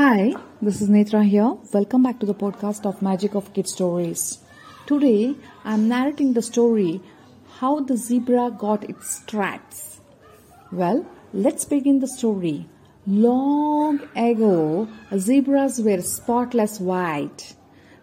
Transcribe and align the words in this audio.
Hi, 0.00 0.34
this 0.62 0.80
is 0.80 0.88
Netra 0.88 1.28
here. 1.28 1.54
Welcome 1.72 2.04
back 2.04 2.20
to 2.20 2.26
the 2.26 2.34
podcast 2.34 2.86
of 2.86 3.02
Magic 3.02 3.34
of 3.34 3.52
Kid 3.52 3.66
Stories. 3.66 4.38
Today, 4.86 5.34
I'm 5.64 5.88
narrating 5.88 6.34
the 6.34 6.42
story 6.42 7.00
How 7.58 7.80
the 7.80 7.96
Zebra 7.96 8.50
Got 8.56 8.88
Its 8.88 9.16
Stripes. 9.16 10.00
Well, 10.70 11.04
let's 11.32 11.64
begin 11.64 11.98
the 11.98 12.06
story. 12.06 12.68
Long 13.10 14.00
ago, 14.14 14.86
zebras 15.16 15.80
were 15.80 16.02
spotless 16.02 16.78
white. 16.78 17.54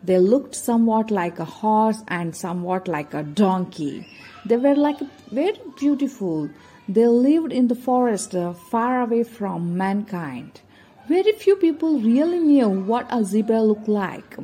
They 0.00 0.20
looked 0.20 0.54
somewhat 0.54 1.10
like 1.10 1.40
a 1.40 1.44
horse 1.44 2.04
and 2.06 2.36
somewhat 2.36 2.86
like 2.86 3.12
a 3.12 3.24
donkey. 3.24 4.06
They 4.46 4.58
were 4.58 4.76
like 4.76 5.00
very 5.32 5.58
beautiful. 5.76 6.50
They 6.88 7.08
lived 7.08 7.50
in 7.52 7.66
the 7.66 7.74
forest 7.74 8.36
uh, 8.36 8.52
far 8.52 9.00
away 9.02 9.24
from 9.24 9.76
mankind. 9.76 10.60
Very 11.08 11.32
few 11.32 11.56
people 11.56 11.98
really 11.98 12.38
knew 12.38 12.68
what 12.68 13.08
a 13.10 13.24
zebra 13.24 13.60
looked 13.60 13.88
like. 13.88 14.36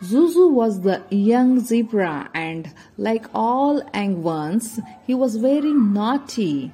Zuzu 0.00 0.50
was 0.50 0.80
the 0.80 1.02
young 1.10 1.60
zebra, 1.60 2.30
and 2.32 2.72
like 2.96 3.26
all 3.34 3.82
young 3.92 4.22
ones, 4.22 4.80
he 5.06 5.12
was 5.12 5.36
very 5.36 5.74
naughty. 5.74 6.72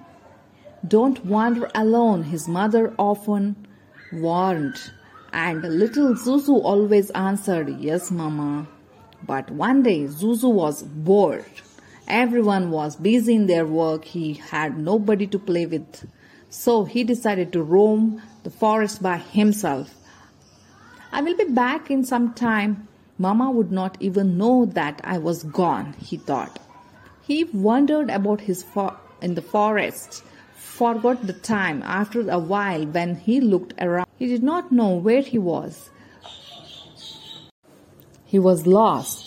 Don't 0.86 1.24
wander 1.24 1.68
alone, 1.74 2.24
his 2.24 2.46
mother 2.46 2.94
often 2.98 3.66
warned. 4.12 4.76
And 5.32 5.62
little 5.62 6.14
Zuzu 6.14 6.62
always 6.64 7.10
answered, 7.10 7.68
Yes, 7.80 8.10
Mama. 8.10 8.68
But 9.26 9.50
one 9.50 9.82
day 9.82 10.04
Zuzu 10.04 10.50
was 10.52 10.82
bored. 10.82 11.44
Everyone 12.06 12.70
was 12.70 12.96
busy 12.96 13.34
in 13.34 13.46
their 13.46 13.66
work. 13.66 14.04
He 14.04 14.34
had 14.34 14.78
nobody 14.78 15.26
to 15.26 15.38
play 15.38 15.66
with. 15.66 16.08
So 16.48 16.84
he 16.84 17.04
decided 17.04 17.52
to 17.52 17.62
roam 17.62 18.22
the 18.44 18.50
forest 18.50 19.02
by 19.02 19.18
himself. 19.18 19.94
I 21.12 21.20
will 21.20 21.36
be 21.36 21.44
back 21.44 21.90
in 21.90 22.04
some 22.04 22.32
time. 22.32 22.88
Mama 23.18 23.50
would 23.50 23.72
not 23.72 23.96
even 24.00 24.38
know 24.38 24.64
that 24.64 25.00
I 25.04 25.18
was 25.18 25.42
gone, 25.42 25.94
he 25.98 26.16
thought. 26.16 26.58
He 27.22 27.44
wandered 27.44 28.08
about 28.08 28.42
his 28.42 28.62
fo- 28.62 28.96
in 29.20 29.34
the 29.34 29.42
forest, 29.42 30.22
forgot 30.78 31.26
the 31.26 31.32
time. 31.32 31.82
After 31.82 32.20
a 32.30 32.38
while, 32.38 32.84
when 32.86 33.16
he 33.16 33.40
looked 33.40 33.74
around, 33.80 34.06
he 34.16 34.26
did 34.28 34.44
not 34.44 34.70
know 34.70 34.94
where 34.94 35.22
he 35.22 35.38
was. 35.38 35.90
He 38.24 38.38
was 38.38 38.66
lost. 38.66 39.24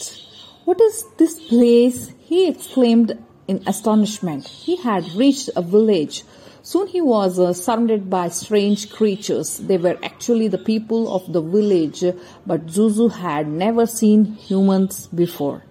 What 0.64 0.80
is 0.80 1.04
this 1.18 1.36
place? 1.50 2.14
he 2.20 2.48
exclaimed 2.48 3.18
in 3.50 3.62
astonishment. 3.68 4.48
He 4.48 4.78
had 4.78 5.04
reached 5.14 5.50
a 5.58 5.62
village. 5.62 6.24
Soon 6.64 6.88
he 6.88 7.02
was 7.02 7.38
uh, 7.38 7.52
surrounded 7.52 8.10
by 8.10 8.30
strange 8.30 8.90
creatures. 8.90 9.58
They 9.58 9.78
were 9.78 9.98
actually 10.02 10.48
the 10.48 10.66
people 10.72 11.14
of 11.14 11.34
the 11.34 11.42
village, 11.42 12.04
but 12.46 12.68
Zuzu 12.68 13.12
had 13.12 13.50
never 13.50 13.86
seen 13.86 14.24
humans 14.50 15.08
before. 15.08 15.66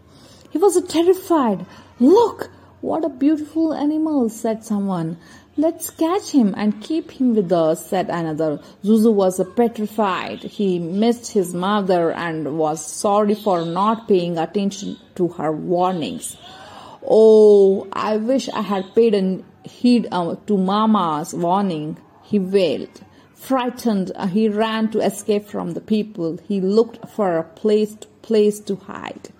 He 0.50 0.58
was 0.58 0.82
terrified. 0.88 1.64
Look, 1.98 2.50
what 2.80 3.04
a 3.04 3.08
beautiful 3.08 3.74
animal, 3.74 4.28
said 4.28 4.64
someone. 4.64 5.18
Let's 5.56 5.90
catch 5.90 6.30
him 6.30 6.54
and 6.56 6.82
keep 6.82 7.10
him 7.10 7.34
with 7.34 7.52
us, 7.52 7.86
said 7.86 8.08
another. 8.08 8.60
Zuzu 8.82 9.12
was 9.12 9.40
petrified. 9.54 10.38
He 10.42 10.78
missed 10.78 11.32
his 11.32 11.52
mother 11.52 12.12
and 12.12 12.56
was 12.56 12.84
sorry 12.84 13.34
for 13.34 13.64
not 13.64 14.08
paying 14.08 14.38
attention 14.38 14.96
to 15.16 15.28
her 15.28 15.52
warnings. 15.52 16.36
Oh, 17.06 17.88
I 17.92 18.16
wish 18.16 18.48
I 18.48 18.62
had 18.62 18.94
paid 18.94 19.44
heed 19.64 20.08
uh, 20.10 20.36
to 20.46 20.56
Mama's 20.56 21.34
warning, 21.34 21.98
he 22.22 22.38
wailed. 22.38 23.02
Frightened, 23.34 24.12
uh, 24.14 24.26
he 24.26 24.48
ran 24.48 24.90
to 24.90 25.00
escape 25.00 25.46
from 25.46 25.72
the 25.72 25.80
people. 25.80 26.38
He 26.46 26.60
looked 26.60 27.08
for 27.08 27.36
a 27.36 27.44
place 27.44 27.96
place 28.22 28.60
to 28.60 28.76
hide. 28.76 29.30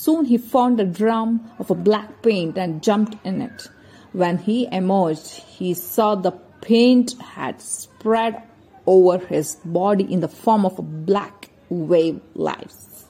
Soon 0.00 0.26
he 0.26 0.38
found 0.38 0.78
a 0.78 0.84
drum 0.84 1.50
of 1.58 1.72
a 1.72 1.74
black 1.74 2.22
paint 2.22 2.56
and 2.56 2.80
jumped 2.80 3.16
in 3.26 3.42
it. 3.42 3.68
When 4.12 4.38
he 4.38 4.68
emerged, 4.70 5.42
he 5.58 5.74
saw 5.74 6.14
the 6.14 6.30
paint 6.60 7.20
had 7.20 7.60
spread 7.60 8.40
over 8.86 9.18
his 9.18 9.56
body 9.64 10.04
in 10.04 10.20
the 10.20 10.28
form 10.28 10.64
of 10.64 10.78
a 10.78 10.82
black 10.82 11.50
wave 11.68 12.20
lights. 12.34 13.06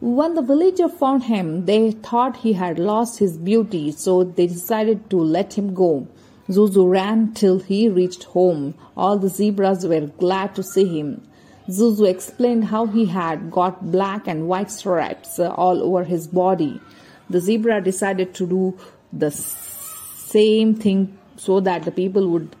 When 0.00 0.32
the 0.36 0.40
villagers 0.40 0.94
found 0.94 1.24
him, 1.24 1.66
they 1.66 1.90
thought 1.90 2.38
he 2.38 2.54
had 2.54 2.78
lost 2.78 3.18
his 3.18 3.36
beauty, 3.36 3.92
so 3.92 4.24
they 4.24 4.46
decided 4.46 5.10
to 5.10 5.18
let 5.18 5.52
him 5.58 5.74
go. 5.74 6.08
Zuzu 6.48 6.90
ran 6.90 7.34
till 7.34 7.58
he 7.58 7.90
reached 7.90 8.24
home. 8.24 8.72
All 8.96 9.18
the 9.18 9.28
zebras 9.28 9.86
were 9.86 10.06
glad 10.06 10.54
to 10.54 10.62
see 10.62 10.98
him. 10.98 11.28
Zuzu 11.68 12.08
explained 12.08 12.66
how 12.66 12.86
he 12.86 13.06
had 13.06 13.50
got 13.50 13.90
black 13.90 14.28
and 14.28 14.46
white 14.48 14.70
stripes 14.70 15.38
uh, 15.38 15.50
all 15.50 15.82
over 15.82 16.04
his 16.04 16.28
body. 16.28 16.80
The 17.28 17.40
zebra 17.40 17.80
decided 17.80 18.34
to 18.34 18.46
do 18.46 18.78
the 19.12 19.32
same 19.32 20.74
thing 20.76 21.18
so 21.36 21.58
that 21.60 21.82
the 21.82 21.90
people 21.90 22.28
would 22.28 22.54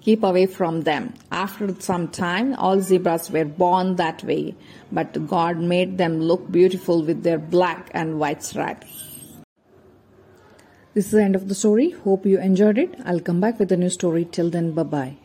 keep 0.00 0.24
away 0.24 0.46
from 0.46 0.82
them. 0.82 1.14
After 1.30 1.72
some 1.80 2.08
time, 2.08 2.54
all 2.54 2.80
zebras 2.80 3.30
were 3.30 3.44
born 3.44 3.96
that 3.96 4.24
way, 4.24 4.56
but 4.90 5.26
God 5.28 5.58
made 5.58 5.98
them 5.98 6.20
look 6.20 6.50
beautiful 6.50 7.04
with 7.04 7.22
their 7.22 7.38
black 7.38 7.90
and 7.92 8.18
white 8.18 8.42
stripes. 8.42 9.04
This 10.94 11.06
is 11.06 11.10
the 11.12 11.22
end 11.22 11.36
of 11.36 11.48
the 11.48 11.54
story. 11.54 11.90
Hope 11.90 12.26
you 12.26 12.40
enjoyed 12.40 12.78
it. 12.78 12.94
I'll 13.04 13.20
come 13.20 13.40
back 13.40 13.60
with 13.60 13.70
a 13.70 13.76
new 13.76 13.90
story. 13.90 14.24
Till 14.24 14.50
then, 14.50 14.72
bye 14.72 14.82
bye. 14.82 15.16